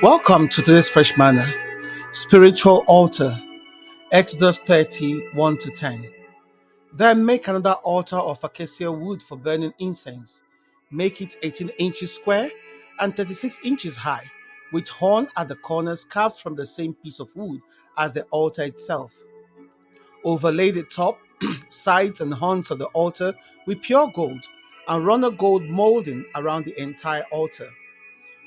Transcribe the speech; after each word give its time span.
Welcome 0.00 0.48
to 0.50 0.62
today's 0.62 0.88
Fresh 0.88 1.16
Manna, 1.18 1.52
Spiritual 2.12 2.84
Altar, 2.86 3.36
Exodus 4.12 4.60
30 4.60 5.30
1 5.34 5.58
to 5.58 5.70
10. 5.70 6.08
Then 6.92 7.26
make 7.26 7.48
another 7.48 7.72
altar 7.82 8.14
of 8.14 8.44
acacia 8.44 8.92
wood 8.92 9.24
for 9.24 9.36
burning 9.36 9.72
incense. 9.80 10.44
Make 10.92 11.20
it 11.20 11.34
18 11.42 11.70
inches 11.80 12.14
square 12.14 12.48
and 13.00 13.16
36 13.16 13.58
inches 13.64 13.96
high, 13.96 14.30
with 14.72 14.88
horn 14.88 15.26
at 15.36 15.48
the 15.48 15.56
corners 15.56 16.04
carved 16.04 16.38
from 16.38 16.54
the 16.54 16.64
same 16.64 16.94
piece 16.94 17.18
of 17.18 17.34
wood 17.34 17.60
as 17.96 18.14
the 18.14 18.22
altar 18.30 18.62
itself. 18.62 19.20
Overlay 20.22 20.70
the 20.70 20.84
top, 20.84 21.18
sides, 21.70 22.20
and 22.20 22.32
horns 22.32 22.70
of 22.70 22.78
the 22.78 22.86
altar 22.86 23.34
with 23.66 23.82
pure 23.82 24.12
gold, 24.14 24.46
and 24.86 25.04
run 25.04 25.24
a 25.24 25.30
gold 25.32 25.64
molding 25.64 26.24
around 26.36 26.66
the 26.66 26.80
entire 26.80 27.24
altar. 27.32 27.68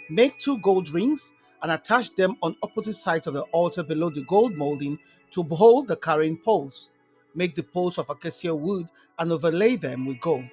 Make 0.10 0.40
two 0.40 0.58
gold 0.60 0.90
rings 0.90 1.34
and 1.64 1.72
attach 1.72 2.14
them 2.16 2.36
on 2.42 2.56
opposite 2.64 2.96
sides 2.96 3.28
of 3.28 3.34
the 3.34 3.44
altar 3.52 3.84
below 3.84 4.10
the 4.10 4.24
gold 4.24 4.56
molding 4.56 5.00
to 5.32 5.44
hold 5.44 5.88
the 5.88 5.96
carrying 5.96 6.38
poles. 6.38 6.90
Make 7.36 7.56
the 7.56 7.64
poles 7.64 7.98
of 7.98 8.10
acacia 8.10 8.54
wood 8.54 8.88
and 9.20 9.32
overlay 9.32 9.76
them 9.76 10.06
with 10.06 10.20
gold. 10.20 10.50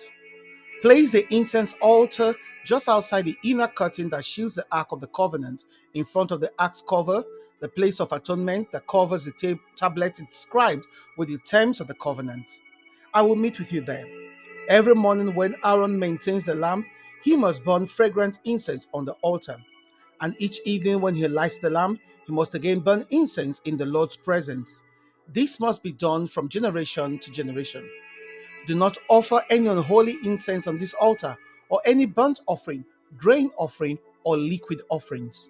Place 0.82 1.10
the 1.10 1.26
incense 1.34 1.74
altar 1.80 2.34
just 2.64 2.88
outside 2.88 3.24
the 3.24 3.36
inner 3.42 3.66
curtain 3.66 4.08
that 4.10 4.24
shields 4.24 4.54
the 4.54 4.66
Ark 4.70 4.88
of 4.92 5.00
the 5.00 5.08
Covenant 5.08 5.64
in 5.94 6.04
front 6.04 6.30
of 6.30 6.40
the 6.40 6.52
Ark's 6.58 6.82
cover, 6.86 7.24
the 7.60 7.68
place 7.68 7.98
of 7.98 8.12
atonement 8.12 8.70
that 8.72 8.86
covers 8.86 9.24
the 9.24 9.32
tab- 9.32 9.58
tablet 9.74 10.20
inscribed 10.20 10.86
with 11.16 11.28
the 11.28 11.38
terms 11.38 11.80
of 11.80 11.88
the 11.88 11.94
covenant. 11.94 12.48
I 13.12 13.22
will 13.22 13.34
meet 13.34 13.58
with 13.58 13.72
you 13.72 13.80
there. 13.80 14.06
Every 14.68 14.94
morning 14.94 15.34
when 15.34 15.56
Aaron 15.64 15.98
maintains 15.98 16.44
the 16.44 16.54
lamp, 16.54 16.86
he 17.24 17.36
must 17.36 17.64
burn 17.64 17.86
fragrant 17.86 18.38
incense 18.44 18.86
on 18.94 19.04
the 19.04 19.14
altar. 19.22 19.56
And 20.20 20.34
each 20.38 20.60
evening 20.64 21.00
when 21.00 21.14
he 21.14 21.26
lights 21.28 21.58
the 21.58 21.70
lamp, 21.70 22.00
he 22.26 22.32
must 22.32 22.54
again 22.54 22.80
burn 22.80 23.06
incense 23.10 23.60
in 23.64 23.76
the 23.76 23.86
Lord's 23.86 24.16
presence. 24.16 24.82
This 25.32 25.60
must 25.60 25.82
be 25.82 25.92
done 25.92 26.26
from 26.26 26.48
generation 26.48 27.18
to 27.20 27.30
generation. 27.30 27.88
Do 28.66 28.74
not 28.74 28.98
offer 29.08 29.42
any 29.50 29.66
unholy 29.66 30.18
incense 30.24 30.66
on 30.66 30.78
this 30.78 30.94
altar, 30.94 31.36
or 31.68 31.80
any 31.84 32.06
burnt 32.06 32.40
offering, 32.46 32.84
grain 33.16 33.50
offering, 33.56 33.98
or 34.24 34.36
liquid 34.36 34.82
offerings. 34.90 35.48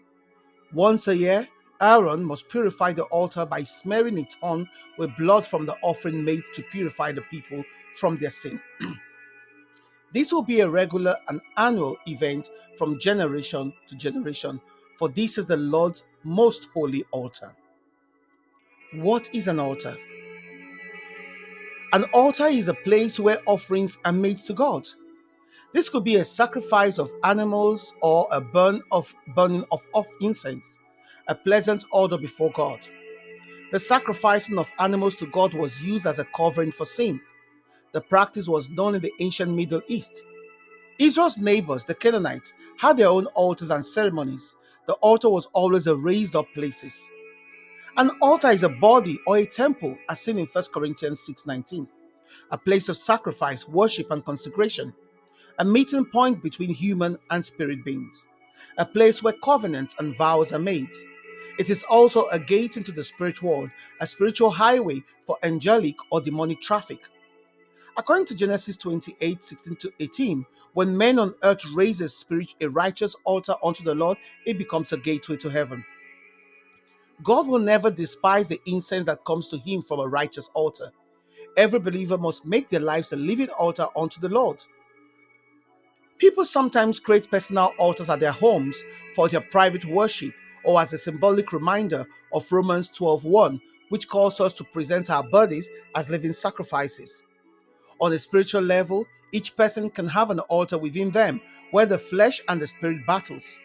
Once 0.72 1.08
a 1.08 1.16
year, 1.16 1.48
Aaron 1.80 2.24
must 2.24 2.48
purify 2.48 2.92
the 2.92 3.04
altar 3.04 3.46
by 3.46 3.62
smearing 3.62 4.18
it 4.18 4.36
on 4.42 4.68
with 4.98 5.16
blood 5.16 5.46
from 5.46 5.64
the 5.64 5.76
offering 5.82 6.24
made 6.24 6.42
to 6.54 6.62
purify 6.70 7.12
the 7.12 7.22
people 7.22 7.64
from 7.94 8.16
their 8.16 8.30
sin. 8.30 8.60
this 10.12 10.32
will 10.32 10.42
be 10.42 10.60
a 10.60 10.68
regular 10.68 11.16
and 11.28 11.40
annual 11.56 11.96
event 12.06 12.50
from 12.76 12.98
generation 12.98 13.72
to 13.86 13.96
generation, 13.96 14.60
for 14.96 15.08
this 15.08 15.38
is 15.38 15.46
the 15.46 15.56
Lord's 15.56 16.04
most 16.24 16.68
holy 16.74 17.04
altar. 17.10 17.54
What 18.94 19.34
is 19.34 19.48
an 19.48 19.60
altar? 19.60 19.96
An 21.92 22.04
altar 22.12 22.46
is 22.46 22.68
a 22.68 22.74
place 22.74 23.18
where 23.18 23.38
offerings 23.46 23.98
are 24.04 24.12
made 24.12 24.38
to 24.38 24.52
God. 24.54 24.88
This 25.72 25.88
could 25.88 26.04
be 26.04 26.16
a 26.16 26.24
sacrifice 26.24 26.98
of 26.98 27.12
animals 27.24 27.92
or 28.02 28.28
a 28.30 28.40
burn 28.40 28.82
of 28.90 29.14
burning 29.34 29.64
of, 29.70 29.82
of 29.94 30.06
incense, 30.20 30.78
a 31.28 31.34
pleasant 31.34 31.84
odor 31.92 32.18
before 32.18 32.50
God. 32.52 32.80
The 33.70 33.78
sacrificing 33.78 34.58
of 34.58 34.72
animals 34.78 35.16
to 35.16 35.26
God 35.26 35.52
was 35.52 35.82
used 35.82 36.06
as 36.06 36.18
a 36.18 36.24
covering 36.24 36.72
for 36.72 36.86
sin. 36.86 37.20
The 37.92 38.00
practice 38.00 38.48
was 38.48 38.68
known 38.68 38.94
in 38.94 39.02
the 39.02 39.12
ancient 39.20 39.52
Middle 39.52 39.82
East. 39.88 40.22
Israel's 40.98 41.38
neighbors, 41.38 41.84
the 41.84 41.94
Canaanites, 41.94 42.52
had 42.78 42.96
their 42.96 43.08
own 43.08 43.26
altars 43.26 43.70
and 43.70 43.84
ceremonies. 43.84 44.54
The 44.86 44.94
altar 44.94 45.28
was 45.28 45.46
always 45.52 45.86
a 45.86 45.96
raised 45.96 46.36
up 46.36 46.46
places. 46.54 47.08
An 47.96 48.10
altar 48.22 48.48
is 48.48 48.62
a 48.62 48.68
body 48.68 49.18
or 49.26 49.38
a 49.38 49.46
temple, 49.46 49.96
as 50.08 50.20
seen 50.20 50.38
in 50.38 50.46
1 50.46 50.72
Corinthians 50.72 51.20
6:19, 51.20 51.88
a 52.50 52.58
place 52.58 52.88
of 52.88 52.96
sacrifice, 52.96 53.66
worship, 53.68 54.10
and 54.10 54.24
consecration, 54.24 54.94
a 55.58 55.64
meeting 55.64 56.04
point 56.04 56.42
between 56.42 56.70
human 56.70 57.18
and 57.30 57.44
spirit 57.44 57.84
beings, 57.84 58.26
a 58.78 58.86
place 58.86 59.22
where 59.22 59.32
covenants 59.34 59.96
and 59.98 60.16
vows 60.16 60.52
are 60.52 60.60
made. 60.60 60.90
It 61.58 61.70
is 61.70 61.82
also 61.84 62.28
a 62.28 62.38
gate 62.38 62.76
into 62.76 62.92
the 62.92 63.04
spirit 63.04 63.42
world, 63.42 63.70
a 64.00 64.06
spiritual 64.06 64.50
highway 64.50 65.02
for 65.26 65.36
angelic 65.42 65.96
or 66.10 66.20
demonic 66.20 66.62
traffic. 66.62 67.00
According 67.98 68.26
to 68.26 68.36
Genesis 68.36 68.76
28 68.76 69.42
16 69.42 69.76
to 69.76 69.92
18, 69.98 70.46
when 70.74 70.96
men 70.96 71.18
on 71.18 71.34
earth 71.42 71.64
raise 71.74 72.00
a, 72.00 72.08
spirit, 72.08 72.54
a 72.60 72.68
righteous 72.68 73.16
altar 73.24 73.56
unto 73.62 73.82
the 73.82 73.94
Lord, 73.94 74.18
it 74.46 74.56
becomes 74.56 74.92
a 74.92 74.96
gateway 74.96 75.36
to 75.38 75.48
heaven. 75.48 75.84
God 77.24 77.48
will 77.48 77.58
never 77.58 77.90
despise 77.90 78.46
the 78.46 78.60
incense 78.66 79.04
that 79.06 79.24
comes 79.24 79.48
to 79.48 79.58
him 79.58 79.82
from 79.82 79.98
a 79.98 80.06
righteous 80.06 80.48
altar. 80.54 80.92
Every 81.56 81.80
believer 81.80 82.16
must 82.16 82.46
make 82.46 82.68
their 82.68 82.80
lives 82.80 83.12
a 83.12 83.16
living 83.16 83.48
altar 83.50 83.86
unto 83.96 84.20
the 84.20 84.28
Lord. 84.28 84.62
People 86.18 86.46
sometimes 86.46 87.00
create 87.00 87.30
personal 87.30 87.72
altars 87.78 88.08
at 88.10 88.20
their 88.20 88.32
homes 88.32 88.80
for 89.16 89.28
their 89.28 89.40
private 89.40 89.84
worship 89.84 90.32
or 90.64 90.80
as 90.80 90.92
a 90.92 90.98
symbolic 90.98 91.52
reminder 91.52 92.06
of 92.32 92.50
Romans 92.52 92.90
12:1, 92.90 93.60
which 93.88 94.08
calls 94.08 94.40
us 94.40 94.52
to 94.54 94.64
present 94.64 95.10
our 95.10 95.24
bodies 95.24 95.68
as 95.96 96.08
living 96.08 96.32
sacrifices. 96.32 97.24
On 98.00 98.12
a 98.12 98.18
spiritual 98.18 98.62
level, 98.62 99.06
each 99.32 99.56
person 99.56 99.90
can 99.90 100.08
have 100.08 100.30
an 100.30 100.40
altar 100.40 100.78
within 100.78 101.10
them 101.10 101.40
where 101.70 101.86
the 101.86 101.98
flesh 101.98 102.40
and 102.48 102.60
the 102.60 102.66
spirit 102.66 103.06
battles. 103.06 103.58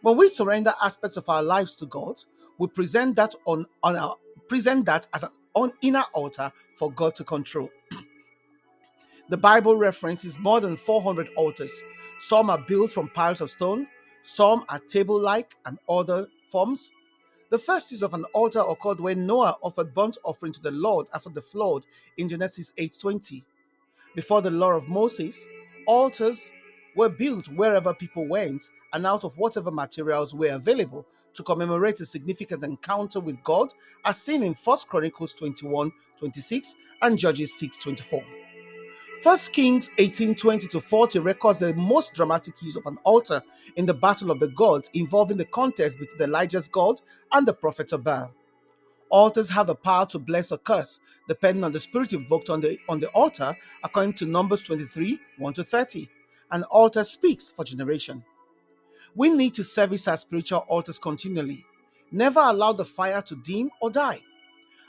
When 0.00 0.16
we 0.16 0.28
surrender 0.28 0.72
aspects 0.82 1.16
of 1.16 1.28
our 1.28 1.42
lives 1.42 1.76
to 1.76 1.86
God, 1.86 2.22
we 2.58 2.66
present 2.66 3.16
that 3.16 3.34
on, 3.44 3.66
on 3.82 3.96
our 3.96 4.16
present 4.48 4.86
that 4.86 5.06
as 5.14 5.22
an 5.22 5.30
on 5.54 5.72
inner 5.82 6.04
altar 6.12 6.52
for 6.76 6.90
God 6.90 7.14
to 7.16 7.24
control. 7.24 7.70
the 9.28 9.36
Bible 9.36 9.76
references 9.76 10.38
more 10.38 10.60
than 10.60 10.76
400 10.76 11.28
altars. 11.36 11.72
Some 12.20 12.50
are 12.50 12.58
built 12.58 12.92
from 12.92 13.08
piles 13.10 13.40
of 13.40 13.50
stone, 13.50 13.86
some 14.22 14.64
are 14.68 14.78
table-like 14.78 15.56
and 15.66 15.78
other 15.88 16.28
forms. 16.50 16.90
The 17.52 17.58
first 17.58 17.92
use 17.92 18.00
of 18.00 18.14
an 18.14 18.24
altar 18.32 18.62
occurred 18.66 18.98
when 18.98 19.26
Noah 19.26 19.58
offered 19.60 19.92
burnt 19.92 20.16
offering 20.24 20.54
to 20.54 20.62
the 20.62 20.70
Lord 20.70 21.08
after 21.12 21.28
the 21.28 21.42
flood 21.42 21.84
in 22.16 22.26
Genesis 22.26 22.72
8:20. 22.78 23.44
Before 24.14 24.40
the 24.40 24.50
law 24.50 24.70
of 24.70 24.88
Moses, 24.88 25.46
altars 25.86 26.50
were 26.96 27.10
built 27.10 27.48
wherever 27.48 27.92
people 27.92 28.26
went 28.26 28.64
and 28.94 29.04
out 29.04 29.22
of 29.24 29.36
whatever 29.36 29.70
materials 29.70 30.34
were 30.34 30.52
available 30.52 31.04
to 31.34 31.42
commemorate 31.42 32.00
a 32.00 32.06
significant 32.06 32.64
encounter 32.64 33.20
with 33.20 33.44
God, 33.44 33.74
as 34.02 34.22
seen 34.22 34.42
in 34.42 34.54
1 34.54 34.78
Chronicles 34.88 35.34
21:26 35.34 36.74
and 37.02 37.18
Judges 37.18 37.58
6 37.58 37.76
24. 39.22 39.32
1 39.32 39.38
Kings 39.52 39.90
18 39.98 40.34
20 40.34 40.66
to 40.68 40.80
40 40.80 41.18
records 41.20 41.60
the 41.60 41.72
most 41.74 42.14
dramatic 42.14 42.60
use 42.60 42.76
of 42.76 42.86
an 42.86 42.98
altar 43.04 43.40
in 43.76 43.86
the 43.86 43.94
Battle 43.94 44.30
of 44.30 44.40
the 44.40 44.48
Gods, 44.48 44.90
involving 44.94 45.36
the 45.36 45.44
contest 45.44 45.98
between 45.98 46.22
Elijah's 46.22 46.68
God 46.68 47.00
and 47.32 47.46
the 47.46 47.54
prophet 47.54 47.92
Baal. 48.02 48.32
Altars 49.10 49.50
have 49.50 49.66
the 49.66 49.74
power 49.74 50.06
to 50.06 50.18
bless 50.18 50.52
or 50.52 50.58
curse, 50.58 50.98
depending 51.28 51.64
on 51.64 51.72
the 51.72 51.80
spirit 51.80 52.12
invoked 52.12 52.50
on 52.50 52.60
the, 52.60 52.78
on 52.88 52.98
the 52.98 53.08
altar, 53.10 53.54
according 53.84 54.14
to 54.14 54.26
Numbers 54.26 54.62
23 54.62 55.18
1 55.38 55.54
to 55.54 55.64
30. 55.64 56.08
An 56.50 56.64
altar 56.64 57.04
speaks 57.04 57.50
for 57.50 57.64
generation. 57.64 58.24
We 59.14 59.30
need 59.30 59.54
to 59.54 59.64
service 59.64 60.08
our 60.08 60.16
spiritual 60.16 60.64
altars 60.68 60.98
continually. 60.98 61.64
Never 62.10 62.40
allow 62.40 62.72
the 62.72 62.84
fire 62.84 63.22
to 63.22 63.36
dim 63.36 63.70
or 63.80 63.90
die. 63.90 64.20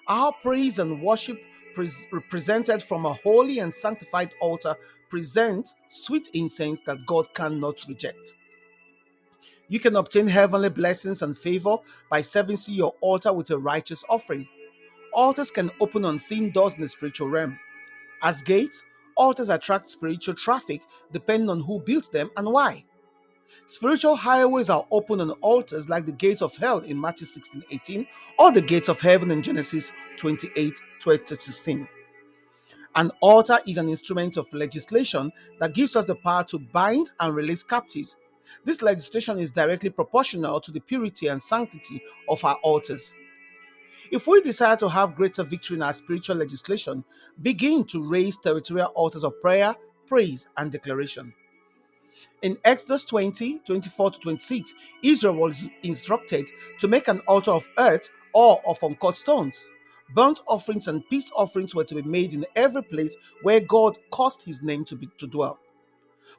Our 0.08 0.34
praise 0.42 0.80
and 0.80 1.02
worship 1.02 1.40
pres- 1.74 2.08
represented 2.12 2.84
from 2.84 3.06
a 3.06 3.14
holy 3.14 3.60
and 3.60 3.74
sanctified 3.74 4.32
altar 4.42 4.76
present 5.10 5.70
sweet 5.90 6.30
incense 6.34 6.82
that 6.82 7.06
God 7.06 7.34
cannot 7.34 7.84
reject. 7.88 8.34
You 9.68 9.80
can 9.80 9.96
obtain 9.96 10.28
heavenly 10.28 10.70
blessings 10.70 11.22
and 11.22 11.38
favor 11.38 11.78
by 12.10 12.22
servicing 12.22 12.76
your 12.76 12.94
altar 13.02 13.34
with 13.34 13.50
a 13.52 13.58
righteous 13.58 14.04
offering. 14.10 14.48
Altars 15.14 15.52
can 15.52 15.72
open 15.80 16.06
unseen 16.06 16.52
doors 16.52 16.76
in 16.76 16.82
the 16.82 16.90
spiritual 16.90 17.30
realm. 17.30 17.58
As 18.22 18.42
gates, 18.42 18.84
altars 19.16 19.50
attract 19.50 19.90
spiritual 19.90 20.36
traffic 20.36 20.82
depending 21.12 21.50
on 21.50 21.62
who 21.62 21.80
built 21.80 22.12
them 22.12 22.32
and 22.38 22.52
why. 22.52 22.86
Spiritual 23.68 24.16
highways 24.16 24.70
are 24.70 24.86
open 24.92 25.22
on 25.22 25.32
altars 25.42 25.90
like 25.90 26.06
the 26.06 26.12
gates 26.12 26.42
of 26.42 26.56
hell 26.56 26.80
in 26.80 27.00
Matthew 27.00 27.28
16 27.28 27.64
18 27.72 28.08
or 28.40 28.52
the 28.52 28.62
gates 28.62 28.90
of 28.90 29.02
heaven 29.02 29.32
in 29.32 29.42
Genesis 29.42 29.92
28 30.18 30.74
12 31.00 31.26
to 31.26 31.36
16. 31.36 31.88
An 32.96 33.12
altar 33.22 33.58
is 33.68 33.78
an 33.78 33.90
instrument 33.90 34.38
of 34.38 34.54
legislation 34.54 35.32
that 35.60 35.74
gives 35.74 35.96
us 35.96 36.06
the 36.06 36.16
power 36.16 36.44
to 36.46 36.60
bind 36.60 37.12
and 37.20 37.36
release 37.36 37.64
captives. 37.64 38.16
This 38.66 38.82
legislation 38.82 39.40
is 39.40 39.52
directly 39.52 39.90
proportional 39.90 40.60
to 40.60 40.72
the 40.72 40.80
purity 40.80 41.28
and 41.28 41.42
sanctity 41.42 42.04
of 42.30 42.44
our 42.46 42.56
altars. 42.62 43.14
If 44.12 44.28
we 44.28 44.42
desire 44.42 44.76
to 44.78 44.90
have 44.90 45.16
greater 45.16 45.44
victory 45.44 45.78
in 45.78 45.82
our 45.82 45.94
spiritual 45.94 46.36
legislation, 46.36 47.04
begin 47.42 47.84
to 47.86 48.08
raise 48.08 48.38
territorial 48.38 48.92
altars 48.96 49.24
of 49.24 49.40
prayer, 49.42 49.76
praise, 50.06 50.48
and 50.58 50.72
declaration. 50.72 51.34
In 52.42 52.58
Exodus 52.66 53.04
20 53.06 53.60
24 53.66 54.12
to 54.12 54.20
26, 54.20 54.74
Israel 55.04 55.36
was 55.36 55.70
instructed 55.84 56.50
to 56.80 56.88
make 56.88 57.08
an 57.08 57.22
altar 57.28 57.52
of 57.52 57.68
earth 57.80 58.10
or 58.34 58.62
of 58.68 58.84
uncut 58.84 59.18
stones. 59.18 59.68
Burnt 60.14 60.42
offerings 60.48 60.88
and 60.88 61.08
peace 61.10 61.32
offerings 61.36 61.76
were 61.76 61.86
to 61.86 61.96
be 61.96 62.04
made 62.04 62.34
in 62.34 62.46
every 62.56 62.84
place 62.84 63.16
where 63.44 63.60
God 63.62 63.98
caused 64.12 64.44
his 64.44 64.62
name 64.62 64.86
to, 64.86 64.96
be, 64.96 65.10
to 65.20 65.28
dwell. 65.28 65.60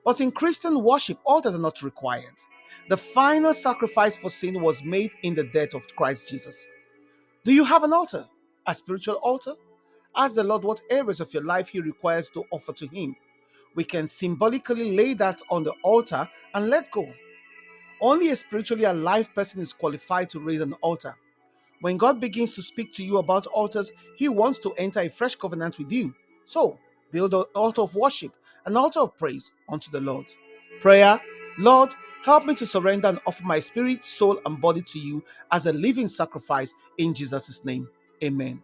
But 0.04 0.20
in 0.20 0.32
Christian 0.32 0.82
worship, 0.82 1.18
altars 1.24 1.54
are 1.54 1.60
not 1.60 1.82
required. 1.82 2.34
The 2.88 2.96
final 2.96 3.54
sacrifice 3.54 4.16
for 4.16 4.30
sin 4.30 4.60
was 4.62 4.82
made 4.84 5.12
in 5.22 5.34
the 5.34 5.44
death 5.44 5.74
of 5.74 5.86
Christ 5.96 6.28
Jesus. 6.28 6.66
Do 7.44 7.52
you 7.52 7.64
have 7.64 7.84
an 7.84 7.92
altar? 7.92 8.26
A 8.66 8.74
spiritual 8.74 9.16
altar? 9.16 9.54
Ask 10.16 10.36
the 10.36 10.44
Lord 10.44 10.64
what 10.64 10.82
areas 10.90 11.20
of 11.20 11.34
your 11.34 11.44
life 11.44 11.68
He 11.68 11.80
requires 11.80 12.30
to 12.30 12.44
offer 12.52 12.72
to 12.74 12.86
Him. 12.88 13.16
We 13.74 13.84
can 13.84 14.06
symbolically 14.06 14.96
lay 14.96 15.14
that 15.14 15.40
on 15.50 15.64
the 15.64 15.72
altar 15.82 16.28
and 16.54 16.70
let 16.70 16.90
go. 16.90 17.12
Only 18.00 18.30
a 18.30 18.36
spiritually 18.36 18.84
alive 18.84 19.34
person 19.34 19.60
is 19.60 19.72
qualified 19.72 20.30
to 20.30 20.40
raise 20.40 20.60
an 20.60 20.74
altar. 20.74 21.16
When 21.80 21.96
God 21.96 22.20
begins 22.20 22.54
to 22.54 22.62
speak 22.62 22.92
to 22.94 23.04
you 23.04 23.18
about 23.18 23.46
altars, 23.46 23.90
He 24.16 24.28
wants 24.28 24.58
to 24.60 24.72
enter 24.74 25.00
a 25.00 25.08
fresh 25.08 25.34
covenant 25.34 25.78
with 25.78 25.90
you. 25.90 26.14
So, 26.44 26.78
build 27.10 27.34
an 27.34 27.44
altar 27.54 27.82
of 27.82 27.94
worship, 27.94 28.32
an 28.66 28.76
altar 28.76 29.00
of 29.00 29.16
praise 29.16 29.50
unto 29.68 29.90
the 29.90 30.00
Lord. 30.00 30.26
Prayer 30.80 31.20
Lord, 31.58 31.94
help 32.24 32.46
me 32.46 32.54
to 32.56 32.66
surrender 32.66 33.08
and 33.08 33.20
offer 33.26 33.44
my 33.44 33.60
spirit, 33.60 34.04
soul, 34.04 34.40
and 34.44 34.60
body 34.60 34.82
to 34.82 34.98
you 34.98 35.22
as 35.52 35.66
a 35.66 35.72
living 35.72 36.08
sacrifice 36.08 36.74
in 36.98 37.14
Jesus' 37.14 37.64
name. 37.64 37.88
Amen. 38.22 38.62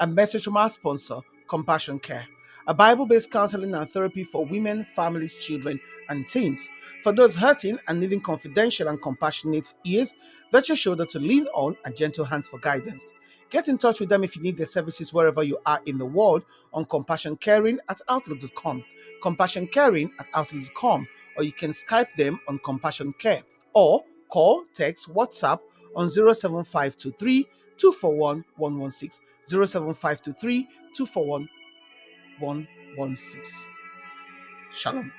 A 0.00 0.06
message 0.06 0.44
from 0.44 0.56
our 0.56 0.68
sponsor, 0.68 1.20
Compassion 1.48 1.98
Care 1.98 2.26
a 2.66 2.74
Bible 2.74 3.06
based 3.06 3.30
counseling 3.30 3.74
and 3.74 3.88
therapy 3.88 4.24
for 4.24 4.44
women, 4.44 4.84
families, 4.84 5.34
children, 5.34 5.80
and 6.08 6.26
teens. 6.28 6.68
For 7.02 7.12
those 7.12 7.34
hurting 7.34 7.78
and 7.88 8.00
needing 8.00 8.20
confidential 8.20 8.88
and 8.88 9.00
compassionate 9.00 9.74
ears, 9.84 10.12
virtual 10.52 10.76
shoulder 10.76 11.06
to 11.06 11.18
lean 11.18 11.46
on, 11.54 11.76
and 11.84 11.96
gentle 11.96 12.24
hands 12.24 12.48
for 12.48 12.58
guidance. 12.58 13.12
Get 13.48 13.68
in 13.68 13.78
touch 13.78 14.00
with 14.00 14.08
them 14.08 14.24
if 14.24 14.36
you 14.36 14.42
need 14.42 14.56
their 14.56 14.66
services 14.66 15.12
wherever 15.12 15.42
you 15.42 15.58
are 15.66 15.80
in 15.86 15.98
the 15.98 16.06
world 16.06 16.42
on 16.72 16.84
Compassion 16.84 17.36
Caring 17.36 17.78
at 17.88 18.00
Outlook.com, 18.08 18.84
Compassion 19.22 19.68
Caring 19.68 20.10
at 20.18 20.26
Outlook.com, 20.34 21.06
or 21.36 21.44
you 21.44 21.52
can 21.52 21.70
Skype 21.70 22.12
them 22.14 22.40
on 22.48 22.58
Compassion 22.58 23.12
Care 23.18 23.42
or 23.72 24.04
call, 24.28 24.64
text, 24.74 25.08
WhatsApp 25.12 25.60
on 25.94 26.08
07523 26.08 27.46
241 27.78 28.44
116. 28.56 29.26
07523 29.46 30.68
241 30.94 31.48
116. 32.40 33.66
Shalom. 34.70 35.12